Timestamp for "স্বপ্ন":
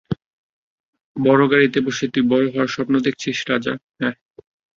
2.67-2.93